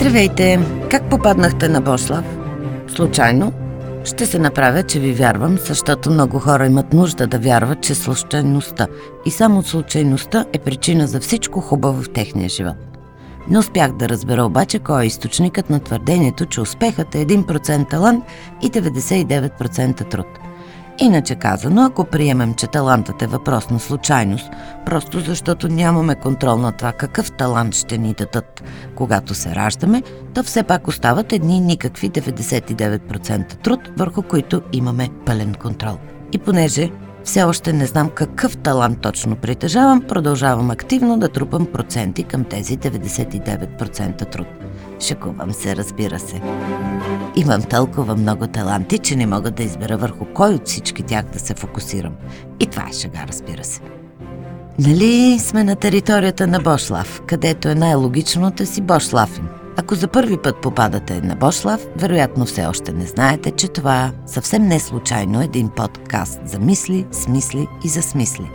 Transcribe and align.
Здравейте! 0.00 0.58
Как 0.90 1.10
попаднахте 1.10 1.68
на 1.68 1.80
Бошлав? 1.80 2.24
Случайно? 2.88 3.52
Ще 4.04 4.26
се 4.26 4.38
направя, 4.38 4.82
че 4.82 5.00
ви 5.00 5.12
вярвам, 5.12 5.58
защото 5.58 6.10
много 6.10 6.38
хора 6.38 6.66
имат 6.66 6.92
нужда 6.92 7.26
да 7.26 7.38
вярват, 7.38 7.80
че 7.82 7.94
случайността 7.94 8.86
и 9.26 9.30
само 9.30 9.62
случайността 9.62 10.44
е 10.52 10.58
причина 10.58 11.06
за 11.06 11.20
всичко 11.20 11.60
хубаво 11.60 12.02
в 12.02 12.12
техния 12.12 12.48
живот. 12.48 12.76
Не 13.48 13.58
успях 13.58 13.92
да 13.92 14.08
разбера 14.08 14.44
обаче 14.44 14.78
кой 14.78 15.02
е 15.02 15.06
източникът 15.06 15.70
на 15.70 15.80
твърдението, 15.80 16.46
че 16.46 16.60
успехът 16.60 17.14
е 17.14 17.26
1% 17.26 17.90
талант 17.90 18.24
и 18.62 18.70
99% 18.70 20.10
труд– 20.10 20.26
Иначе 20.98 21.34
казано, 21.34 21.82
ако 21.82 22.04
приемем, 22.04 22.54
че 22.54 22.66
талантът 22.66 23.22
е 23.22 23.26
въпрос 23.26 23.70
на 23.70 23.80
случайност, 23.80 24.50
просто 24.86 25.20
защото 25.20 25.68
нямаме 25.68 26.14
контрол 26.14 26.56
на 26.56 26.72
това 26.72 26.92
какъв 26.92 27.32
талант 27.32 27.74
ще 27.74 27.98
ни 27.98 28.14
дадат, 28.14 28.62
когато 28.94 29.34
се 29.34 29.54
раждаме, 29.54 30.02
то 30.34 30.42
все 30.42 30.62
пак 30.62 30.88
остават 30.88 31.32
едни 31.32 31.60
никакви 31.60 32.10
99% 32.10 33.54
труд, 33.62 33.80
върху 33.98 34.22
които 34.22 34.62
имаме 34.72 35.08
пълен 35.26 35.54
контрол. 35.54 35.98
И 36.32 36.38
понеже 36.38 36.90
все 37.24 37.42
още 37.42 37.72
не 37.72 37.86
знам 37.86 38.10
какъв 38.10 38.56
талант 38.56 39.00
точно 39.00 39.36
притежавам, 39.36 40.02
продължавам 40.08 40.70
активно 40.70 41.18
да 41.18 41.28
трупам 41.28 41.66
проценти 41.66 42.24
към 42.24 42.44
тези 42.44 42.78
99% 42.78 44.30
труд. 44.30 44.46
Шекувам 45.00 45.52
се, 45.52 45.76
разбира 45.76 46.18
се. 46.18 46.40
Имам 47.36 47.62
толкова 47.62 48.16
много 48.16 48.46
таланти, 48.46 48.98
че 48.98 49.16
не 49.16 49.26
мога 49.26 49.50
да 49.50 49.62
избера 49.62 49.96
върху 49.96 50.24
кой 50.34 50.54
от 50.54 50.68
всички 50.68 51.02
тях 51.02 51.24
да 51.24 51.38
се 51.38 51.54
фокусирам. 51.54 52.12
И 52.60 52.66
това 52.66 52.82
е 52.90 52.92
шега, 52.92 53.24
разбира 53.28 53.64
се. 53.64 53.80
Нали 54.78 55.38
сме 55.38 55.64
на 55.64 55.76
територията 55.76 56.46
на 56.46 56.60
Бошлав, 56.60 57.22
където 57.26 57.68
е 57.68 57.74
най-логично 57.74 58.50
да 58.50 58.66
си 58.66 58.80
Бошлафим. 58.80 59.48
Ако 59.80 59.94
за 59.94 60.08
първи 60.08 60.36
път 60.36 60.56
попадате 60.62 61.20
на 61.20 61.36
Бошлав, 61.36 61.86
вероятно 61.96 62.46
все 62.46 62.66
още 62.66 62.92
не 62.92 63.06
знаете, 63.06 63.50
че 63.50 63.68
това 63.68 64.12
съвсем 64.26 64.62
не 64.62 64.76
е 64.76 65.44
един 65.44 65.68
подкаст 65.68 66.40
за 66.44 66.58
мисли, 66.58 67.06
смисли 67.12 67.66
и 67.84 67.88
за 67.88 68.02
смисли 68.02 68.50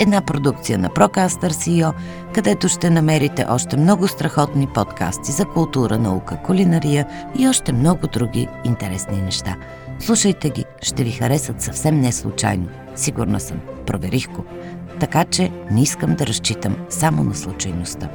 една 0.00 0.20
продукция 0.20 0.78
на 0.78 0.88
Procaster 0.88 1.50
CEO, 1.50 1.92
където 2.34 2.68
ще 2.68 2.90
намерите 2.90 3.46
още 3.48 3.76
много 3.76 4.08
страхотни 4.08 4.66
подкасти 4.66 5.32
за 5.32 5.44
култура, 5.44 5.98
наука, 5.98 6.38
кулинария 6.44 7.06
и 7.38 7.48
още 7.48 7.72
много 7.72 8.06
други 8.06 8.48
интересни 8.64 9.22
неща. 9.22 9.56
Слушайте 9.98 10.50
ги, 10.50 10.64
ще 10.82 11.04
ви 11.04 11.10
харесат 11.10 11.60
съвсем 11.60 12.00
не 12.00 12.12
случайно. 12.12 12.68
Сигурна 12.94 13.40
съм, 13.40 13.60
проверих 13.86 14.28
го. 14.28 14.44
Така 15.00 15.24
че 15.24 15.52
не 15.70 15.82
искам 15.82 16.14
да 16.14 16.26
разчитам 16.26 16.76
само 16.88 17.24
на 17.24 17.34
случайността. 17.34 18.08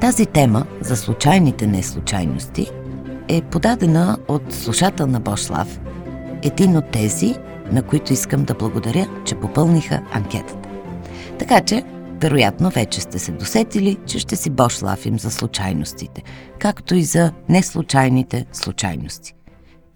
Тази 0.00 0.26
тема 0.26 0.66
за 0.80 0.96
случайните 0.96 1.66
неслучайности 1.66 2.70
е 3.28 3.42
подадена 3.42 4.18
от 4.28 4.52
слушател 4.52 5.06
на 5.06 5.20
Бошлав, 5.20 5.80
един 6.42 6.76
от 6.76 6.90
тези, 6.90 7.34
на 7.72 7.82
които 7.82 8.12
искам 8.12 8.44
да 8.44 8.54
благодаря, 8.54 9.08
че 9.24 9.34
попълниха 9.34 10.02
анкетата. 10.12 10.68
Така 11.38 11.60
че, 11.60 11.84
вероятно, 12.20 12.70
вече 12.70 13.00
сте 13.00 13.18
се 13.18 13.32
досетили, 13.32 13.96
че 14.06 14.18
ще 14.18 14.36
си 14.36 14.50
бошлафим 14.50 15.18
за 15.18 15.30
случайностите, 15.30 16.22
както 16.58 16.94
и 16.94 17.02
за 17.02 17.32
неслучайните 17.48 18.46
случайности. 18.52 19.34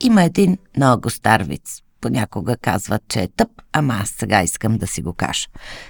Има 0.02 0.22
един 0.22 0.58
много 0.76 1.10
стар 1.10 1.42
виц. 1.42 1.82
Понякога 2.00 2.56
казват, 2.56 3.02
че 3.08 3.20
е 3.20 3.28
тъп, 3.28 3.48
ама 3.72 3.94
аз 4.02 4.08
сега 4.08 4.42
искам 4.42 4.78
да 4.78 4.86
си 4.86 5.02
го 5.02 5.12
кажа. 5.12 5.46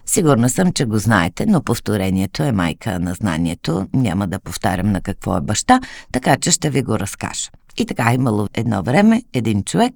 Сигурна 0.07 0.51
съм, 0.51 0.73
че 0.73 0.85
го 0.85 0.99
знаете, 0.99 1.47
но 1.47 1.63
повторението 1.63 2.43
е 2.43 2.53
майка 2.53 2.99
на 3.01 3.15
знанието. 3.15 3.87
Няма 3.95 4.27
да 4.27 4.41
повтарям 4.41 4.93
на 4.93 5.01
какво 5.01 5.37
е 5.37 5.41
баща, 5.41 5.81
така 6.13 6.37
че 6.37 6.51
ще 6.51 6.71
ви 6.71 6.83
го 6.83 6.99
разкажа. 6.99 7.51
И 7.77 7.87
така 7.87 8.15
имало 8.15 8.49
едно 8.55 8.83
време 8.83 9.23
един 9.33 9.65
човек, 9.65 9.95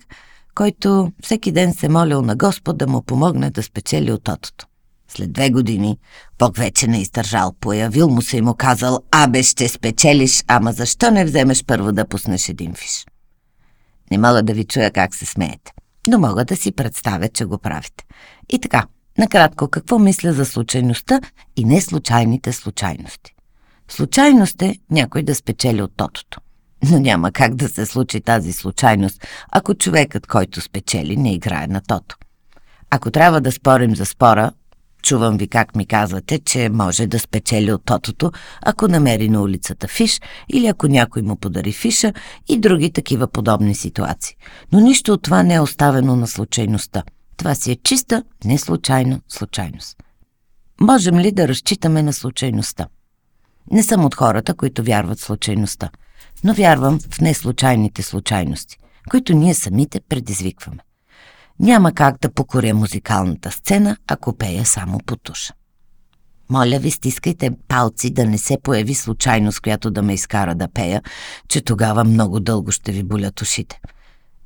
който 0.55 1.13
всеки 1.23 1.53
ден 1.53 1.75
се 1.75 1.89
молил 1.89 2.23
на 2.23 2.37
Господ 2.37 2.79
да 2.79 2.87
му 2.87 3.03
помогне 3.03 3.51
да 3.51 3.63
спечели 3.63 4.13
от 4.13 4.29
отото. 4.29 4.67
След 5.09 5.33
две 5.33 5.51
години 5.51 5.99
Бог 6.39 6.57
вече 6.57 6.87
не 6.87 7.01
издържал, 7.01 7.53
появил 7.61 8.09
му 8.09 8.23
се 8.23 8.37
и 8.37 8.43
му 8.43 8.55
казал 8.55 9.01
«Абе, 9.11 9.43
ще 9.43 9.69
спечелиш, 9.69 10.45
ама 10.47 10.73
защо 10.73 11.11
не 11.11 11.25
вземеш 11.25 11.65
първо 11.65 11.93
да 11.93 12.09
пуснеш 12.09 12.49
един 12.49 12.75
фиш?» 12.75 13.07
Не 14.11 14.19
мога 14.19 14.43
да 14.43 14.55
ви 14.55 14.65
чуя 14.65 14.91
как 14.91 15.15
се 15.15 15.27
смеете, 15.27 15.73
но 16.07 16.19
мога 16.19 16.45
да 16.45 16.57
си 16.57 16.73
представя, 16.73 17.29
че 17.29 17.45
го 17.45 17.59
правите. 17.59 18.05
И 18.49 18.59
така, 18.59 18.87
накратко, 19.19 19.69
какво 19.69 19.99
мисля 19.99 20.33
за 20.33 20.45
случайността 20.45 21.21
и 21.57 21.65
не 21.65 21.81
случайните 21.81 22.53
случайности? 22.53 23.35
Случайност 23.89 24.63
е 24.63 24.77
някой 24.91 25.23
да 25.23 25.35
спечели 25.35 25.83
от 25.83 25.93
тотото. 25.97 26.41
Но 26.91 26.99
няма 26.99 27.33
как 27.33 27.55
да 27.55 27.69
се 27.69 27.87
случи 27.87 28.21
тази 28.21 28.53
случайност, 28.53 29.27
ако 29.53 29.75
човекът, 29.75 30.27
който 30.27 30.61
спечели, 30.61 31.17
не 31.17 31.35
играе 31.35 31.67
на 31.67 31.81
тото. 31.81 32.17
Ако 32.91 33.11
трябва 33.11 33.41
да 33.41 33.53
спорим 33.53 33.97
за 33.97 34.07
спора, 34.07 34.53
Чувам 35.03 35.37
ви 35.37 35.49
как 35.49 35.77
ми 35.77 35.87
казвате, 35.87 36.39
че 36.39 36.69
може 36.69 37.07
да 37.07 37.19
спечели 37.19 37.73
от 37.73 37.85
тотото, 37.85 38.33
ако 38.63 38.89
намери 38.89 39.29
на 39.29 39.43
улицата 39.43 39.89
фиш 39.89 40.21
или 40.49 40.67
ако 40.67 40.87
някой 40.87 41.23
му 41.23 41.37
подари 41.37 41.73
фиша 41.73 42.13
и 42.49 42.59
други 42.59 42.93
такива 42.93 43.29
подобни 43.29 43.75
ситуации. 43.75 44.37
Но 44.73 44.81
нищо 44.81 45.13
от 45.13 45.23
това 45.23 45.43
не 45.43 45.55
е 45.55 45.61
оставено 45.61 46.17
на 46.17 46.27
случайността. 46.27 47.03
Това 47.37 47.55
си 47.55 47.73
е 47.73 47.77
чиста, 47.85 48.25
не 48.45 48.59
случайно 48.59 49.21
случайност. 49.29 49.97
Можем 50.81 51.19
ли 51.19 51.33
да 51.33 51.49
разчитаме 51.49 52.03
на 52.03 52.13
случайността? 52.13 52.87
Не 53.71 53.83
съм 53.83 54.05
от 54.05 54.15
хората, 54.15 54.55
които 54.55 54.83
вярват 54.83 55.19
в 55.19 55.25
случайността, 55.25 55.91
но 56.45 56.55
вярвам 56.55 57.01
в 57.11 57.21
неслучайните 57.21 58.03
случайности, 58.03 58.79
които 59.11 59.33
ние 59.33 59.55
самите 59.55 60.01
предизвикваме. 60.01 60.83
Няма 61.63 61.93
как 61.93 62.21
да 62.21 62.33
покоря 62.33 62.75
музикалната 62.75 63.51
сцена, 63.51 63.97
ако 64.07 64.33
пея 64.33 64.65
само 64.65 64.99
по 65.07 65.17
туша. 65.17 65.55
Моля 66.51 66.79
ви, 66.79 66.91
стискайте 66.91 67.51
палци 67.69 68.11
да 68.11 68.27
не 68.27 68.39
се 68.39 68.59
появи 68.63 68.95
случайност, 68.95 69.61
която 69.61 69.91
да 69.91 70.03
ме 70.03 70.15
изкара 70.15 70.55
да 70.55 70.69
пея, 70.69 71.03
че 71.49 71.61
тогава 71.61 72.05
много 72.05 72.41
дълго 72.41 72.73
ще 72.73 72.93
ви 72.93 73.03
болят 73.03 73.41
ушите. 73.41 73.81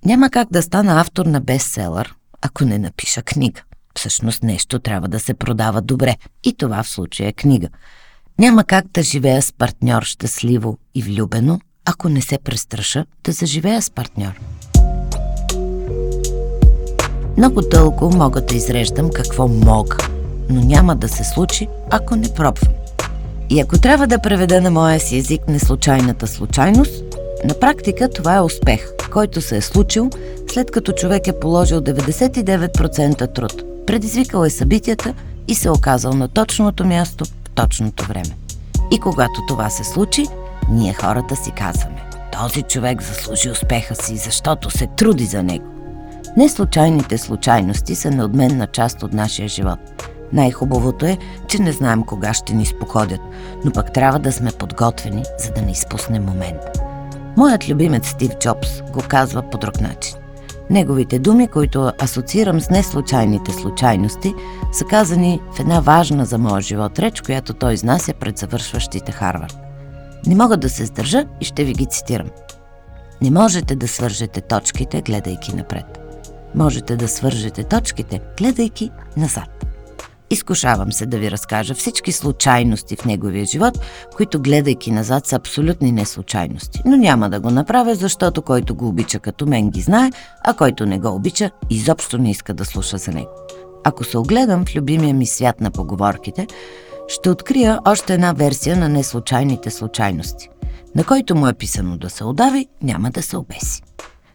Няма 0.04 0.30
как 0.30 0.48
да 0.52 0.62
стана 0.62 1.00
автор 1.00 1.26
на 1.26 1.40
бестселър, 1.40 2.14
ако 2.42 2.64
не 2.64 2.78
напиша 2.78 3.22
книга. 3.22 3.62
Всъщност 3.98 4.42
нещо 4.42 4.78
трябва 4.78 5.08
да 5.08 5.20
се 5.20 5.34
продава 5.34 5.82
добре 5.82 6.16
и 6.44 6.54
това 6.56 6.82
в 6.82 6.88
случая 6.88 7.28
е 7.28 7.32
книга. 7.32 7.68
Няма 8.38 8.64
как 8.64 8.86
да 8.86 9.02
живея 9.02 9.42
с 9.42 9.52
партньор 9.52 10.02
щастливо 10.02 10.78
и 10.94 11.02
влюбено, 11.02 11.60
ако 11.84 12.08
не 12.08 12.22
се 12.22 12.38
престраша 12.38 13.06
да 13.24 13.32
заживея 13.32 13.82
с 13.82 13.90
партньор. 13.90 14.40
Много 17.36 17.60
дълго 17.60 18.10
мога 18.10 18.40
да 18.40 18.54
изреждам 18.54 19.10
какво 19.10 19.48
мога, 19.48 19.96
но 20.48 20.60
няма 20.60 20.96
да 20.96 21.08
се 21.08 21.24
случи, 21.24 21.68
ако 21.90 22.16
не 22.16 22.34
пробвам. 22.34 22.72
И 23.50 23.60
ако 23.60 23.78
трябва 23.78 24.06
да 24.06 24.18
преведа 24.18 24.60
на 24.60 24.70
моя 24.70 25.00
си 25.00 25.16
език 25.16 25.48
неслучайната 25.48 26.26
случайност, 26.26 27.04
на 27.44 27.54
практика 27.54 28.10
това 28.10 28.36
е 28.36 28.40
успех, 28.40 28.92
който 29.12 29.40
се 29.40 29.56
е 29.56 29.60
случил 29.60 30.10
след 30.50 30.70
като 30.70 30.92
човек 30.92 31.26
е 31.26 31.40
положил 31.40 31.80
99% 31.80 33.34
труд, 33.34 33.62
предизвикал 33.86 34.44
е 34.44 34.50
събитията 34.50 35.14
и 35.48 35.54
се 35.54 35.68
е 35.68 35.70
оказал 35.70 36.12
на 36.12 36.28
точното 36.28 36.84
място 36.84 37.24
в 37.24 37.50
точното 37.54 38.04
време. 38.04 38.36
И 38.90 38.98
когато 38.98 39.40
това 39.48 39.70
се 39.70 39.84
случи, 39.84 40.26
ние 40.70 40.92
хората 40.92 41.36
си 41.36 41.50
казваме, 41.50 42.02
този 42.32 42.62
човек 42.62 43.02
заслужи 43.02 43.50
успеха 43.50 43.94
си, 43.94 44.16
защото 44.16 44.70
се 44.70 44.86
труди 44.86 45.24
за 45.24 45.42
него. 45.42 45.75
Не 46.36 46.48
случайните 46.48 47.18
случайности 47.18 47.94
са 47.94 48.10
неотменна 48.10 48.66
част 48.66 49.02
от 49.02 49.12
нашия 49.12 49.48
живот. 49.48 50.08
Най-хубавото 50.32 51.06
е, 51.06 51.18
че 51.48 51.58
не 51.58 51.72
знаем 51.72 52.02
кога 52.02 52.34
ще 52.34 52.54
ни 52.54 52.66
споходят, 52.66 53.20
но 53.64 53.72
пък 53.72 53.92
трябва 53.92 54.18
да 54.18 54.32
сме 54.32 54.50
подготвени, 54.52 55.22
за 55.38 55.52
да 55.52 55.62
не 55.62 55.70
изпуснем 55.70 56.24
момент. 56.24 56.60
Моят 57.36 57.68
любимец 57.68 58.08
Стив 58.08 58.30
Джобс 58.38 58.82
го 58.82 59.02
казва 59.08 59.50
по 59.50 59.58
друг 59.58 59.80
начин. 59.80 60.16
Неговите 60.70 61.18
думи, 61.18 61.48
които 61.48 61.92
асоциирам 62.02 62.60
с 62.60 62.70
неслучайните 62.70 63.52
случайности, 63.52 64.34
са 64.72 64.84
казани 64.84 65.40
в 65.52 65.60
една 65.60 65.80
важна 65.80 66.24
за 66.24 66.38
моя 66.38 66.60
живот 66.60 66.98
реч, 66.98 67.20
която 67.20 67.54
той 67.54 67.72
изнася 67.72 68.14
пред 68.14 68.38
завършващите 68.38 69.12
Харвард. 69.12 69.58
Не 70.26 70.34
мога 70.34 70.56
да 70.56 70.68
се 70.68 70.86
сдържа 70.86 71.24
и 71.40 71.44
ще 71.44 71.64
ви 71.64 71.72
ги 71.72 71.86
цитирам. 71.86 72.30
Не 73.22 73.30
можете 73.30 73.76
да 73.76 73.88
свържете 73.88 74.40
точките, 74.40 75.02
гледайки 75.02 75.56
напред 75.56 76.05
можете 76.56 76.96
да 76.96 77.08
свържете 77.08 77.64
точките, 77.64 78.20
гледайки 78.38 78.90
назад. 79.16 79.66
Изкушавам 80.30 80.92
се 80.92 81.06
да 81.06 81.18
ви 81.18 81.30
разкажа 81.30 81.74
всички 81.74 82.12
случайности 82.12 82.96
в 82.96 83.04
неговия 83.04 83.44
живот, 83.44 83.78
които 84.16 84.42
гледайки 84.42 84.90
назад 84.90 85.26
са 85.26 85.36
абсолютни 85.36 85.92
неслучайности. 85.92 86.82
Но 86.84 86.96
няма 86.96 87.30
да 87.30 87.40
го 87.40 87.50
направя, 87.50 87.94
защото 87.94 88.42
който 88.42 88.74
го 88.74 88.88
обича 88.88 89.18
като 89.18 89.46
мен 89.46 89.70
ги 89.70 89.80
знае, 89.80 90.10
а 90.44 90.54
който 90.54 90.86
не 90.86 90.98
го 90.98 91.08
обича, 91.08 91.50
изобщо 91.70 92.18
не 92.18 92.30
иска 92.30 92.54
да 92.54 92.64
слуша 92.64 92.98
за 92.98 93.10
него. 93.10 93.30
Ако 93.84 94.04
се 94.04 94.18
огледам 94.18 94.64
в 94.64 94.76
любимия 94.76 95.14
ми 95.14 95.26
свят 95.26 95.60
на 95.60 95.70
поговорките, 95.70 96.46
ще 97.08 97.30
открия 97.30 97.80
още 97.84 98.14
една 98.14 98.32
версия 98.32 98.76
на 98.76 98.88
неслучайните 98.88 99.70
случайности. 99.70 100.48
На 100.94 101.04
който 101.04 101.34
му 101.34 101.48
е 101.48 101.54
писано 101.54 101.96
да 101.96 102.10
се 102.10 102.24
удави, 102.24 102.66
няма 102.82 103.10
да 103.10 103.22
се 103.22 103.36
обеси. 103.36 103.82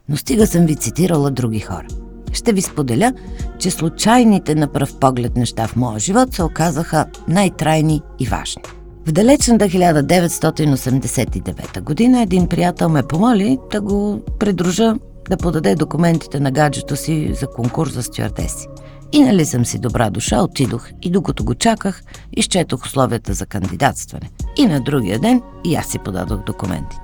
Но 0.09 0.17
стига 0.17 0.47
съм 0.47 0.65
ви 0.65 0.75
цитирала 0.75 1.31
други 1.31 1.59
хора. 1.59 1.87
Ще 2.33 2.53
ви 2.53 2.61
споделя, 2.61 3.13
че 3.59 3.71
случайните 3.71 4.55
на 4.55 4.67
пръв 4.67 4.99
поглед 4.99 5.37
неща 5.37 5.67
в 5.67 5.75
моя 5.75 5.99
живот 5.99 6.33
се 6.33 6.43
оказаха 6.43 7.05
най-трайни 7.27 8.01
и 8.19 8.25
важни. 8.25 8.63
В 9.05 9.11
далечната 9.11 9.65
1989 9.65 11.81
година 11.81 12.21
един 12.21 12.47
приятел 12.47 12.89
ме 12.89 13.03
помоли 13.03 13.57
да 13.71 13.81
го 13.81 14.21
придружа 14.39 14.95
да 15.29 15.37
подаде 15.37 15.75
документите 15.75 16.39
на 16.39 16.51
гаджето 16.51 16.95
си 16.95 17.33
за 17.33 17.47
конкурс 17.47 17.93
за 17.93 18.03
стюардеси. 18.03 18.67
И 19.11 19.23
нали 19.23 19.45
съм 19.45 19.65
си 19.65 19.79
добра 19.79 20.09
душа, 20.09 20.43
отидох 20.43 20.89
и 21.01 21.09
докато 21.09 21.43
го 21.43 21.55
чаках, 21.55 22.03
изчетох 22.37 22.85
условията 22.85 23.33
за 23.33 23.45
кандидатстване. 23.45 24.29
И 24.57 24.65
на 24.65 24.81
другия 24.81 25.19
ден 25.19 25.41
и 25.63 25.75
аз 25.75 25.85
си 25.85 25.99
подадох 25.99 26.43
документите. 26.43 27.01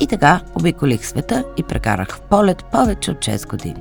И 0.00 0.06
така 0.06 0.40
обиколих 0.54 1.06
света 1.06 1.44
и 1.56 1.62
прекарах 1.62 2.08
в 2.08 2.20
полет 2.20 2.64
повече 2.72 3.10
от 3.10 3.18
6 3.18 3.48
години. 3.48 3.80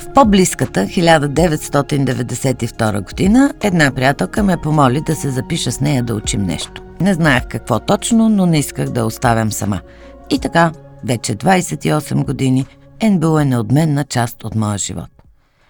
В 0.00 0.12
по-близката 0.14 0.80
1992 0.80 3.04
година 3.04 3.54
една 3.62 3.90
приятелка 3.90 4.42
ме 4.42 4.56
помоли 4.56 5.00
да 5.00 5.14
се 5.14 5.30
запиша 5.30 5.72
с 5.72 5.80
нея 5.80 6.02
да 6.02 6.14
учим 6.14 6.42
нещо. 6.42 6.82
Не 7.00 7.14
знаех 7.14 7.48
какво 7.48 7.80
точно, 7.80 8.28
но 8.28 8.46
не 8.46 8.58
исках 8.58 8.88
да 8.88 9.04
оставям 9.04 9.52
сама. 9.52 9.80
И 10.30 10.38
така, 10.38 10.72
вече 11.04 11.34
28 11.34 12.24
години, 12.24 12.66
НБУ 13.02 13.38
е 13.38 13.44
неотменна 13.44 14.04
част 14.04 14.44
от 14.44 14.54
моя 14.54 14.78
живот. 14.78 15.10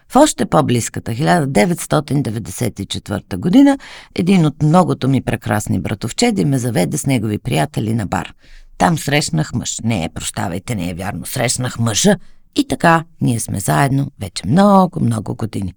В 0.08 0.16
още 0.16 0.46
по-близката 0.46 1.12
1994 1.12 3.36
година 3.36 3.78
един 4.14 4.46
от 4.46 4.62
многото 4.62 5.08
ми 5.08 5.22
прекрасни 5.22 5.80
братовчеди 5.80 6.44
ме 6.44 6.58
заведе 6.58 6.98
с 6.98 7.06
негови 7.06 7.38
приятели 7.38 7.94
на 7.94 8.06
бар. 8.06 8.34
Там 8.78 8.98
срещнах 8.98 9.54
мъж. 9.54 9.80
Не, 9.84 10.08
прощавайте, 10.14 10.74
не 10.74 10.90
е 10.90 10.94
вярно. 10.94 11.26
Срещнах 11.26 11.78
мъжа. 11.78 12.16
И 12.58 12.68
така, 12.68 13.04
ние 13.20 13.40
сме 13.40 13.60
заедно 13.60 14.10
вече 14.20 14.46
много, 14.46 15.04
много 15.04 15.34
години. 15.34 15.74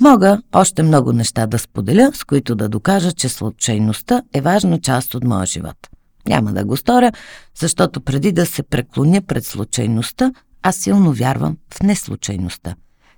Мога 0.00 0.42
още 0.52 0.82
много 0.82 1.12
неща 1.12 1.46
да 1.46 1.58
споделя, 1.58 2.10
с 2.14 2.24
които 2.24 2.54
да 2.54 2.68
докажа, 2.68 3.12
че 3.12 3.28
случайността 3.28 4.22
е 4.34 4.40
важна 4.40 4.80
част 4.80 5.14
от 5.14 5.24
моя 5.24 5.46
живот. 5.46 5.76
Няма 6.28 6.52
да 6.52 6.64
го 6.64 6.76
сторя, 6.76 7.12
защото 7.58 8.00
преди 8.00 8.32
да 8.32 8.46
се 8.46 8.62
преклоня 8.62 9.22
пред 9.22 9.46
случайността, 9.46 10.32
аз 10.62 10.76
силно 10.76 11.12
вярвам 11.12 11.56
в 11.74 11.82
неслучайността. 11.82 12.74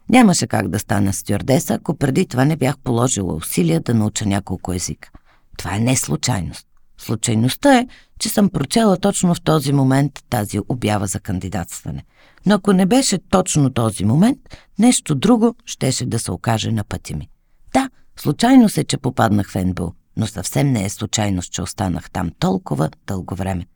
Нямаше 0.08 0.46
как 0.46 0.69
да 0.69 0.78
стана 0.78 1.12
стюардеса, 1.12 1.75
ако 1.75 1.94
преди 1.94 2.26
това 2.26 2.44
не 2.44 2.56
бях 2.56 2.78
положила 2.78 3.34
усилия 3.34 3.81
да 3.81 3.94
науча 3.94 4.26
няколко 4.26 4.72
езика. 4.72 5.10
Това 5.58 5.76
е 5.76 5.81
не 5.81 5.96
случайност. 5.96 6.66
Случайността 6.99 7.78
е, 7.78 7.87
че 8.19 8.28
съм 8.28 8.49
прочела 8.49 8.96
точно 8.96 9.34
в 9.34 9.40
този 9.40 9.72
момент 9.72 10.12
тази 10.31 10.58
обява 10.69 11.06
за 11.06 11.20
кандидатстване. 11.20 12.04
Но 12.46 12.54
ако 12.54 12.72
не 12.72 12.86
беше 12.86 13.18
точно 13.18 13.70
този 13.70 14.04
момент, 14.04 14.38
нещо 14.78 15.14
друго 15.14 15.54
щеше 15.64 16.06
да 16.06 16.18
се 16.18 16.32
окаже 16.32 16.72
на 16.72 16.84
пъти 16.84 17.14
ми. 17.14 17.28
Да, 17.74 17.90
случайно 18.16 18.68
се, 18.68 18.84
че 18.84 18.96
попаднах 18.96 19.50
в 19.50 19.64
НБУ, 19.64 19.92
но 20.16 20.26
съвсем 20.26 20.72
не 20.72 20.84
е 20.84 20.88
случайност, 20.88 21.52
че 21.52 21.62
останах 21.62 22.10
там 22.10 22.30
толкова 22.38 22.90
дълго 23.06 23.34
време. 23.34 23.66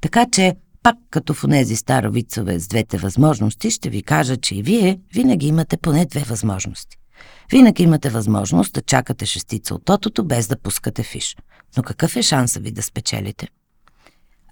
Така 0.00 0.26
че 0.32 0.54
пак 0.82 0.96
като 1.10 1.34
в 1.34 1.44
онези 1.44 1.76
старовицове 1.76 2.58
с 2.58 2.68
двете 2.68 2.98
възможности, 2.98 3.70
ще 3.70 3.90
ви 3.90 4.02
кажа, 4.02 4.36
че 4.36 4.54
и 4.54 4.62
вие 4.62 5.00
винаги 5.14 5.46
имате 5.46 5.76
поне 5.76 6.06
две 6.06 6.20
възможности. 6.20 6.96
Винаги 7.50 7.82
имате 7.82 8.10
възможност 8.10 8.72
да 8.72 8.82
чакате 8.82 9.26
шестица 9.26 9.74
от 9.74 9.84
тотото, 9.84 10.24
без 10.24 10.48
да 10.48 10.58
пускате 10.58 11.02
фиш. 11.02 11.36
Но 11.76 11.82
какъв 11.82 12.16
е 12.16 12.22
шанса 12.22 12.60
ви 12.60 12.70
да 12.70 12.82
спечелите? 12.82 13.48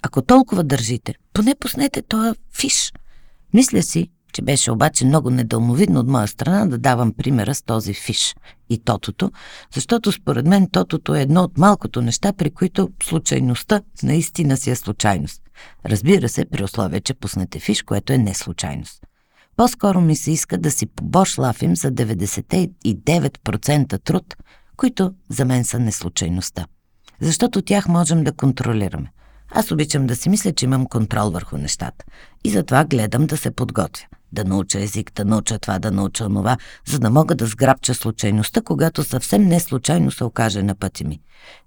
Ако 0.02 0.22
толкова 0.22 0.64
държите, 0.64 1.14
поне 1.32 1.54
пуснете 1.60 2.02
този 2.02 2.38
фиш. 2.52 2.92
Мисля 3.54 3.82
си, 3.82 4.10
че 4.32 4.42
беше 4.42 4.70
обаче 4.70 5.04
много 5.04 5.30
недълновидно 5.30 6.00
от 6.00 6.08
моя 6.08 6.28
страна 6.28 6.66
да 6.66 6.78
давам 6.78 7.12
примера 7.12 7.54
с 7.54 7.62
този 7.62 7.94
фиш 7.94 8.34
и 8.70 8.78
тотото, 8.78 9.32
защото 9.74 10.12
според 10.12 10.46
мен 10.46 10.70
тотото 10.70 11.14
е 11.14 11.22
едно 11.22 11.42
от 11.42 11.58
малкото 11.58 12.02
неща, 12.02 12.32
при 12.32 12.50
които 12.50 12.88
случайността 13.02 13.80
наистина 14.02 14.56
си 14.56 14.70
е 14.70 14.76
случайност. 14.76 15.42
Разбира 15.86 16.28
се, 16.28 16.44
при 16.44 16.64
условие, 16.64 17.00
че 17.00 17.14
пуснете 17.14 17.58
фиш, 17.58 17.82
което 17.82 18.12
е 18.12 18.18
не 18.18 18.34
случайност. 18.34 19.06
По-скоро 19.56 20.00
ми 20.00 20.16
се 20.16 20.30
иска 20.30 20.58
да 20.58 20.70
си 20.70 20.86
побошлафим 20.86 21.76
за 21.76 21.92
99% 21.92 24.04
труд, 24.04 24.36
които 24.76 25.14
за 25.28 25.44
мен 25.44 25.64
са 25.64 25.78
неслучайността. 25.78 26.66
Защото 27.20 27.62
тях 27.62 27.88
можем 27.88 28.24
да 28.24 28.32
контролираме. 28.32 29.12
Аз 29.50 29.70
обичам 29.70 30.06
да 30.06 30.16
си 30.16 30.28
мисля, 30.28 30.52
че 30.52 30.64
имам 30.64 30.86
контрол 30.86 31.30
върху 31.30 31.56
нещата. 31.56 32.04
И 32.44 32.50
затова 32.50 32.84
гледам 32.84 33.26
да 33.26 33.36
се 33.36 33.50
подготвя. 33.50 34.06
Да 34.32 34.44
науча 34.44 34.80
език, 34.80 35.12
да 35.14 35.24
науча 35.24 35.58
това, 35.58 35.78
да 35.78 35.90
науча 35.90 36.24
това, 36.24 36.56
за 36.86 36.98
да 36.98 37.10
мога 37.10 37.34
да 37.34 37.46
сграбча 37.46 37.94
случайността, 37.94 38.60
когато 38.60 39.04
съвсем 39.04 39.42
не 39.42 39.60
случайно 39.60 40.10
се 40.10 40.24
окаже 40.24 40.62
на 40.62 40.74
пъти 40.74 41.04
ми. 41.04 41.20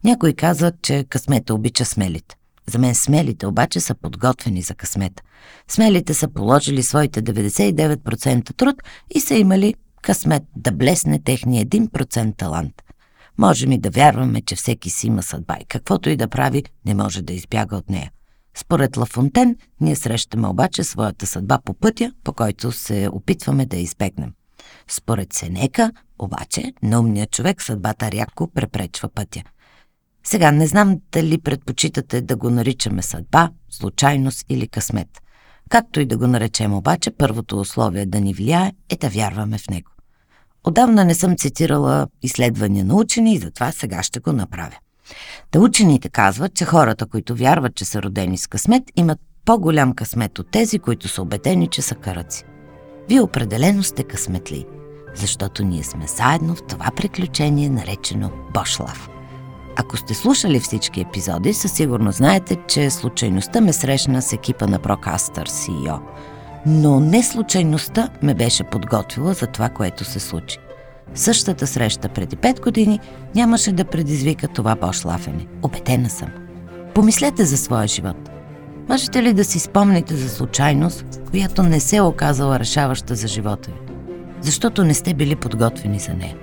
Някой 0.04 0.34
казва, 0.34 0.72
че 0.82 1.06
късмета 1.10 1.54
обича 1.54 1.86
смелите. 1.86 2.36
За 2.72 2.80
мен 2.80 2.96
смелите 2.96 3.48
обаче 3.48 3.80
са 3.80 3.96
подготвени 3.96 4.62
за 4.62 4.76
късмета. 4.76 5.24
Смелите 5.68 6.14
са 6.14 6.28
положили 6.28 6.84
своите 6.84 7.24
99% 7.24 8.58
труд 8.58 8.76
и 9.16 9.20
са 9.20 9.36
имали 9.36 9.76
късмет 10.02 10.44
да 10.56 10.72
блесне 10.72 11.20
техния 11.24 11.66
1% 11.66 12.38
талант. 12.38 12.74
Можем 13.38 13.72
и 13.72 13.78
да 13.78 13.90
вярваме, 13.90 14.42
че 14.42 14.56
всеки 14.56 14.90
си 14.90 15.08
има 15.08 15.24
съдба 15.24 15.58
и 15.62 15.66
каквото 15.66 16.10
и 16.10 16.16
да 16.16 16.28
прави, 16.28 16.64
не 16.86 16.94
може 16.94 17.22
да 17.22 17.34
избяга 17.34 17.76
от 17.76 17.90
нея. 17.90 18.12
Според 18.58 18.98
Лафонтен, 18.98 19.56
ние 19.82 19.96
срещаме 19.96 20.48
обаче 20.48 20.84
своята 20.84 21.28
съдба 21.28 21.60
по 21.66 21.74
пътя, 21.74 22.14
по 22.24 22.34
който 22.34 22.72
се 22.72 23.10
опитваме 23.12 23.66
да 23.66 23.78
избегнем. 23.78 24.34
Според 24.88 25.34
Сенека, 25.34 25.92
обаче, 26.20 26.74
на 26.84 27.00
умния 27.00 27.28
човек 27.28 27.62
съдбата 27.62 28.12
рядко 28.12 28.48
препречва 28.48 29.10
пътя. 29.10 29.42
Сега 30.24 30.52
не 30.52 30.68
знам 30.68 31.00
дали 31.12 31.38
предпочитате 31.38 32.22
да 32.22 32.36
го 32.36 32.50
наричаме 32.50 33.02
съдба, 33.02 33.50
случайност 33.70 34.46
или 34.50 34.68
късмет. 34.68 35.08
Както 35.70 36.00
и 36.00 36.06
да 36.06 36.18
го 36.18 36.28
наречем 36.28 36.74
обаче, 36.74 37.12
първото 37.12 37.60
условие 37.60 38.06
да 38.06 38.22
ни 38.22 38.34
влияе 38.34 38.74
е 38.90 38.96
да 38.98 39.10
вярваме 39.10 39.58
в 39.58 39.70
него. 39.70 39.93
Отдавна 40.64 41.06
не 41.06 41.16
съм 41.16 41.38
цитирала 41.38 42.08
изследвания 42.22 42.86
на 42.86 42.96
учени 42.96 43.34
и 43.34 43.40
затова 43.40 43.72
сега 43.72 44.04
ще 44.04 44.20
го 44.20 44.34
направя. 44.34 44.78
Та 45.52 45.60
учените 45.60 46.10
казват, 46.10 46.54
че 46.54 46.66
хората, 46.66 47.06
които 47.06 47.36
вярват, 47.36 47.76
че 47.76 47.86
са 47.86 48.02
родени 48.02 48.38
с 48.38 48.48
късмет, 48.48 48.84
имат 48.96 49.20
по-голям 49.46 49.94
късмет 49.94 50.40
от 50.40 50.52
тези, 50.52 50.80
които 50.80 51.08
са 51.08 51.22
убедени, 51.22 51.68
че 51.68 51.82
са 51.82 51.96
караци. 51.96 52.44
Вие 53.10 53.22
определено 53.22 53.84
сте 53.84 54.04
късметли, 54.04 54.66
защото 55.16 55.64
ние 55.64 55.84
сме 55.84 56.08
заедно 56.08 56.56
в 56.56 56.64
това 56.68 56.92
приключение, 56.96 57.70
наречено 57.70 58.32
Бошлав. 58.54 59.10
Ако 59.76 59.98
сте 59.98 60.14
слушали 60.14 60.60
всички 60.60 61.02
епизоди, 61.02 61.54
със 61.54 61.72
сигурност 61.72 62.18
знаете, 62.18 62.58
че 62.68 62.90
случайността 62.90 63.62
ме 63.62 63.74
срещна 63.74 64.22
с 64.22 64.34
екипа 64.34 64.68
на 64.68 64.80
Procasters 64.80 65.50
CEO. 65.50 66.00
Но 66.66 67.00
не 67.00 67.24
случайността 67.24 68.10
ме 68.22 68.34
беше 68.34 68.64
подготвила 68.64 69.34
за 69.34 69.48
това, 69.48 69.70
което 69.70 70.06
се 70.06 70.20
случи. 70.20 70.58
Същата 71.16 71.68
среща 71.68 72.10
преди 72.10 72.36
5 72.36 72.62
години 72.62 73.00
нямаше 73.36 73.72
да 73.72 73.86
предизвика 73.86 74.48
това 74.48 74.76
бошлафене. 74.76 75.48
Обетена 75.62 76.10
съм. 76.10 76.30
Помислете 76.94 77.46
за 77.46 77.58
своя 77.58 77.88
живот. 77.88 78.30
Можете 78.90 79.24
ли 79.24 79.34
да 79.34 79.44
си 79.44 79.60
спомните 79.60 80.16
за 80.16 80.30
случайност, 80.30 81.22
която 81.32 81.64
не 81.64 81.80
се 81.80 81.96
е 81.96 82.02
оказала 82.02 82.60
решаваща 82.60 83.16
за 83.16 83.28
живота 83.28 83.72
ви? 83.72 83.78
Защото 84.42 84.84
не 84.84 84.94
сте 84.94 85.14
били 85.14 85.36
подготвени 85.36 86.00
за 86.00 86.14
нея. 86.14 86.36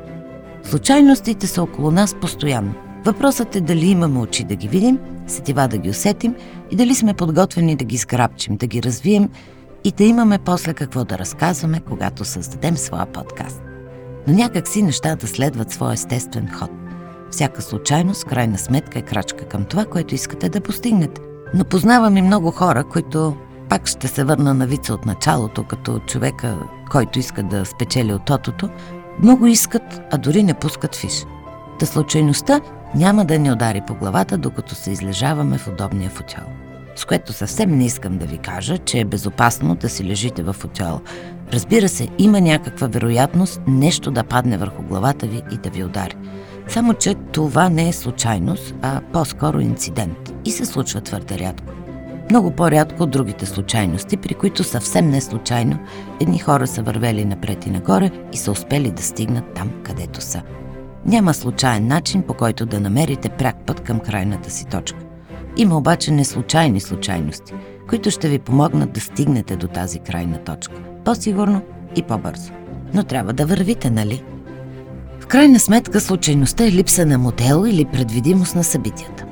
Случайностите 0.62 1.46
са 1.46 1.62
около 1.62 1.90
нас 1.90 2.14
постоянно– 2.20 2.74
Въпросът 3.04 3.56
е 3.56 3.60
дали 3.60 3.86
имаме 3.86 4.18
очи 4.18 4.44
да 4.44 4.54
ги 4.54 4.68
видим, 4.68 4.98
сетива 5.26 5.68
да 5.68 5.78
ги 5.78 5.90
усетим 5.90 6.34
и 6.70 6.76
дали 6.76 6.94
сме 6.94 7.14
подготвени 7.14 7.76
да 7.76 7.84
ги 7.84 7.96
сграбчим, 7.96 8.56
да 8.56 8.66
ги 8.66 8.82
развием 8.82 9.28
и 9.84 9.92
да 9.92 10.04
имаме 10.04 10.38
после 10.38 10.74
какво 10.74 11.04
да 11.04 11.18
разказваме, 11.18 11.80
когато 11.80 12.24
създадем 12.24 12.76
своя 12.76 13.06
подкаст. 13.06 13.62
Но 14.26 14.34
някак 14.34 14.68
си 14.68 14.82
нещата 14.82 15.26
следват 15.26 15.70
своя 15.70 15.92
естествен 15.92 16.52
ход. 16.52 16.70
Всяка 17.30 17.62
случайност, 17.62 18.24
крайна 18.24 18.58
сметка, 18.58 18.98
е 18.98 19.02
крачка 19.02 19.44
към 19.44 19.64
това, 19.64 19.84
което 19.84 20.14
искате 20.14 20.48
да 20.48 20.60
постигнете. 20.60 21.20
Но 21.54 21.64
познавам 21.64 22.16
и 22.16 22.22
много 22.22 22.50
хора, 22.50 22.84
които 22.84 23.36
пак 23.68 23.86
ще 23.86 24.08
се 24.08 24.24
върна 24.24 24.54
на 24.54 24.66
вица 24.66 24.94
от 24.94 25.06
началото, 25.06 25.64
като 25.64 25.98
човека, 25.98 26.56
който 26.90 27.18
иска 27.18 27.42
да 27.42 27.64
спечели 27.64 28.12
от 28.12 28.24
тотото, 28.24 28.68
много 29.22 29.46
искат, 29.46 30.00
а 30.12 30.18
дори 30.18 30.42
не 30.42 30.54
пускат 30.54 30.96
фиш. 30.96 31.26
Та 31.78 31.86
случайността 31.86 32.60
няма 32.94 33.24
да 33.24 33.38
ни 33.38 33.52
удари 33.52 33.82
по 33.86 33.94
главата, 33.94 34.38
докато 34.38 34.74
се 34.74 34.90
излежаваме 34.90 35.58
в 35.58 35.68
удобния 35.68 36.10
футюл. 36.10 36.44
С 37.00 37.04
което 37.04 37.32
съвсем 37.32 37.78
не 37.78 37.86
искам 37.86 38.18
да 38.18 38.26
ви 38.26 38.38
кажа, 38.38 38.78
че 38.78 39.00
е 39.00 39.04
безопасно 39.04 39.74
да 39.74 39.88
си 39.88 40.04
лежите 40.04 40.42
в 40.42 40.52
футюл. 40.52 41.00
Разбира 41.52 41.88
се, 41.88 42.08
има 42.18 42.40
някаква 42.40 42.86
вероятност 42.86 43.60
нещо 43.66 44.10
да 44.10 44.24
падне 44.24 44.58
върху 44.58 44.82
главата 44.82 45.26
ви 45.26 45.42
и 45.52 45.56
да 45.56 45.70
ви 45.70 45.84
удари. 45.84 46.16
Само, 46.68 46.94
че 46.94 47.14
това 47.14 47.68
не 47.68 47.88
е 47.88 47.92
случайност, 47.92 48.74
а 48.82 49.00
по-скоро 49.12 49.60
инцидент 49.60 50.32
и 50.44 50.50
се 50.50 50.64
случва 50.64 51.00
твърде 51.00 51.38
рядко. 51.38 51.72
Много 52.30 52.50
по-рядко 52.50 53.02
от 53.02 53.10
другите 53.10 53.46
случайности, 53.46 54.16
при 54.16 54.34
които 54.34 54.64
съвсем 54.64 55.10
не 55.10 55.20
случайно 55.20 55.78
едни 56.20 56.38
хора 56.38 56.66
са 56.66 56.82
вървели 56.82 57.24
напред 57.24 57.66
и 57.66 57.70
нагоре 57.70 58.10
и 58.32 58.36
са 58.36 58.50
успели 58.50 58.90
да 58.90 59.02
стигнат 59.02 59.54
там, 59.54 59.70
където 59.82 60.20
са. 60.20 60.42
Няма 61.06 61.34
случайен 61.34 61.86
начин, 61.86 62.22
по 62.22 62.34
който 62.34 62.66
да 62.66 62.80
намерите 62.80 63.28
пряк 63.28 63.56
път 63.66 63.80
към 63.80 64.00
крайната 64.00 64.50
си 64.50 64.66
точка. 64.66 65.09
Има 65.60 65.76
обаче 65.76 66.10
неслучайни 66.10 66.80
случайности, 66.80 67.52
които 67.88 68.10
ще 68.10 68.28
ви 68.28 68.38
помогнат 68.38 68.92
да 68.92 69.00
стигнете 69.00 69.56
до 69.56 69.68
тази 69.68 69.98
крайна 69.98 70.38
точка. 70.38 70.74
По-сигурно 71.04 71.62
и 71.96 72.02
по-бързо. 72.02 72.52
Но 72.94 73.04
трябва 73.04 73.32
да 73.32 73.46
вървите, 73.46 73.90
нали? 73.90 74.22
В 75.20 75.26
крайна 75.26 75.58
сметка 75.58 76.00
случайността 76.00 76.64
е 76.64 76.72
липса 76.72 77.06
на 77.06 77.18
модел 77.18 77.64
или 77.66 77.84
предвидимост 77.84 78.54
на 78.54 78.64
събитията, 78.64 79.24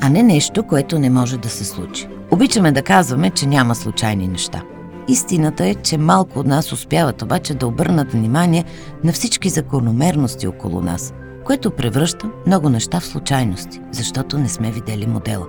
а 0.00 0.08
не 0.08 0.22
нещо, 0.22 0.62
което 0.62 0.98
не 0.98 1.10
може 1.10 1.38
да 1.38 1.48
се 1.48 1.64
случи. 1.64 2.08
Обичаме 2.30 2.72
да 2.72 2.82
казваме, 2.82 3.30
че 3.30 3.46
няма 3.46 3.74
случайни 3.74 4.28
неща. 4.28 4.62
Истината 5.08 5.66
е, 5.66 5.74
че 5.74 5.98
малко 5.98 6.38
от 6.38 6.46
нас 6.46 6.72
успяват 6.72 7.22
обаче 7.22 7.54
да 7.54 7.66
обърнат 7.66 8.12
внимание 8.12 8.64
на 9.04 9.12
всички 9.12 9.48
закономерности 9.48 10.46
около 10.46 10.80
нас, 10.80 11.14
което 11.44 11.70
превръща 11.70 12.30
много 12.46 12.68
неща 12.68 13.00
в 13.00 13.06
случайности, 13.06 13.80
защото 13.92 14.38
не 14.38 14.48
сме 14.48 14.70
видели 14.70 15.06
модела. 15.06 15.46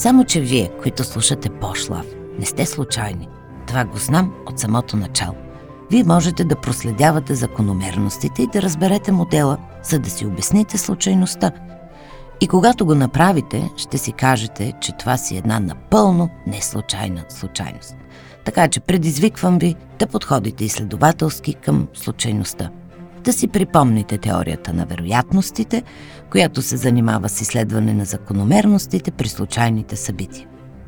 Само, 0.00 0.24
че 0.24 0.40
вие, 0.40 0.70
които 0.82 1.04
слушате 1.04 1.50
Пошлав, 1.50 2.06
не 2.38 2.46
сте 2.46 2.66
случайни. 2.66 3.28
Това 3.66 3.84
го 3.84 3.98
знам 3.98 4.34
от 4.46 4.58
самото 4.58 4.96
начало. 4.96 5.36
Вие 5.90 6.04
можете 6.04 6.44
да 6.44 6.60
проследявате 6.60 7.34
закономерностите 7.34 8.42
и 8.42 8.46
да 8.46 8.62
разберете 8.62 9.12
модела, 9.12 9.58
за 9.82 9.98
да 9.98 10.10
си 10.10 10.26
обясните 10.26 10.78
случайността. 10.78 11.50
И 12.40 12.48
когато 12.48 12.86
го 12.86 12.94
направите, 12.94 13.70
ще 13.76 13.98
си 13.98 14.12
кажете, 14.12 14.72
че 14.80 14.96
това 14.98 15.16
си 15.16 15.36
една 15.36 15.60
напълно 15.60 16.30
неслучайна 16.46 17.24
случайност. 17.28 17.96
Така 18.44 18.68
че 18.68 18.80
предизвиквам 18.80 19.58
ви 19.58 19.76
да 19.98 20.06
подходите 20.06 20.64
изследователски 20.64 21.54
към 21.54 21.88
случайността. 21.94 22.70
Да 23.24 23.32
си 23.32 23.48
припомните 23.48 24.18
теорията 24.18 24.72
на 24.72 24.86
вероятностите, 24.86 25.82
която 26.30 26.62
се 26.62 26.76
занимава 26.76 27.28
с 27.28 27.40
изследване 27.40 27.94
на 27.94 28.04
закономерностите 28.04 29.10
при 29.10 29.28
случайните 29.28 29.96
събития. 29.96 30.46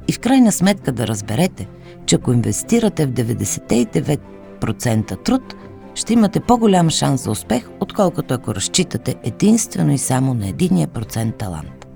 И 0.08 0.12
в 0.12 0.20
крайна 0.20 0.52
сметка 0.52 0.92
да 0.92 1.06
разберете, 1.06 1.68
че 2.06 2.16
ако 2.16 2.32
инвестирате 2.32 3.06
в 3.06 3.12
99% 3.12 5.24
труд, 5.24 5.54
ще 5.94 6.12
имате 6.12 6.40
по-голям 6.40 6.90
шанс 6.90 7.24
за 7.24 7.30
успех, 7.30 7.68
отколкото 7.80 8.34
ако 8.34 8.54
разчитате 8.54 9.14
единствено 9.22 9.92
и 9.92 9.98
само 9.98 10.34
на 10.34 10.48
единия 10.48 10.88
процент 10.88 11.36
талант. 11.36 11.86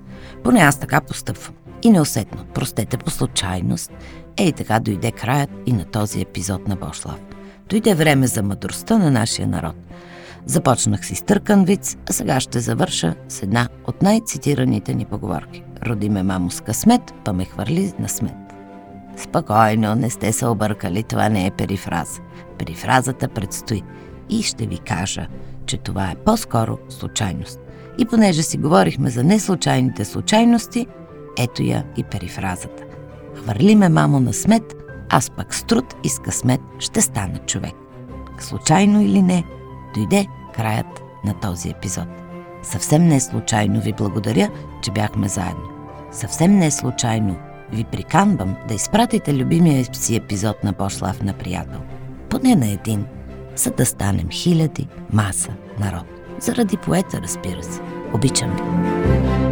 Поне 0.43 0.59
аз 0.59 0.79
така 0.79 1.01
постъпвам. 1.01 1.55
И 1.83 1.89
неусетно, 1.89 2.45
простете 2.53 2.97
по 2.97 3.09
случайност, 3.09 3.91
ей 4.37 4.51
така 4.51 4.79
дойде 4.79 5.11
краят 5.11 5.49
и 5.65 5.73
на 5.73 5.85
този 5.85 6.21
епизод 6.21 6.67
на 6.67 6.75
Бошлав. 6.75 7.19
Дойде 7.69 7.95
време 7.95 8.27
за 8.27 8.43
мъдростта 8.43 8.97
на 8.97 9.11
нашия 9.11 9.47
народ. 9.47 9.75
Започнах 10.47 11.05
си 11.05 11.15
стъркан 11.15 11.65
виц, 11.65 11.97
а 12.09 12.13
сега 12.13 12.39
ще 12.39 12.59
завърша 12.59 13.15
с 13.29 13.43
една 13.43 13.67
от 13.87 14.01
най-цитираните 14.01 14.93
ни 14.93 15.05
поговорки. 15.05 15.63
Роди 15.85 16.09
ме 16.09 16.23
мамо 16.23 16.51
с 16.51 16.61
късмет, 16.61 17.01
па 17.25 17.33
ме 17.33 17.45
хвърли 17.45 17.93
на 17.99 18.09
смет. 18.09 18.35
Спокойно, 19.17 19.95
не 19.95 20.09
сте 20.09 20.31
се 20.33 20.45
объркали, 20.45 21.03
това 21.03 21.29
не 21.29 21.45
е 21.45 21.51
перифраза. 21.51 22.21
Перифразата 22.59 23.27
предстои 23.27 23.83
и 24.29 24.43
ще 24.43 24.65
ви 24.65 24.77
кажа, 24.77 25.27
че 25.65 25.77
това 25.77 26.11
е 26.11 26.15
по-скоро 26.25 26.77
случайност. 26.89 27.59
И 27.97 28.05
понеже 28.05 28.43
си 28.43 28.57
говорихме 28.57 29.09
за 29.09 29.23
неслучайните 29.23 30.05
случайности, 30.05 30.87
ето 31.37 31.63
я 31.63 31.83
и 31.97 32.03
перифразата. 32.03 32.83
Хвърли 33.35 33.75
ме 33.75 33.89
мамо 33.89 34.19
на 34.19 34.33
смет, 34.33 34.75
аз 35.09 35.29
пък 35.29 35.55
с 35.55 35.63
труд 35.63 35.95
и 36.03 36.09
с 36.09 36.19
късмет 36.19 36.61
ще 36.79 37.01
стана 37.01 37.37
човек. 37.37 37.73
Случайно 38.39 39.01
или 39.01 39.21
не, 39.21 39.43
дойде 39.95 40.27
краят 40.55 41.03
на 41.25 41.33
този 41.33 41.69
епизод. 41.69 42.07
Съвсем 42.63 43.07
не 43.07 43.19
случайно 43.19 43.81
ви 43.81 43.93
благодаря, 43.93 44.49
че 44.81 44.91
бяхме 44.91 45.27
заедно. 45.27 45.69
Съвсем 46.11 46.57
не 46.57 46.71
случайно 46.71 47.35
ви 47.71 47.83
приканвам 47.83 48.55
да 48.67 48.73
изпратите 48.73 49.33
любимия 49.33 49.85
си 49.93 50.15
епизод 50.15 50.63
на 50.63 50.73
Пошлав 50.73 51.23
на 51.23 51.33
приятел. 51.33 51.79
Поне 52.29 52.55
на 52.55 52.67
един, 52.67 53.05
за 53.55 53.71
да 53.71 53.85
станем 53.85 54.29
хиляди, 54.31 54.87
маса, 55.13 55.49
народ. 55.79 56.05
Заради 56.39 56.77
поета, 56.77 57.21
разбира 57.21 57.63
се. 57.63 57.81
Обичам 58.13 58.51
ви. 58.51 59.46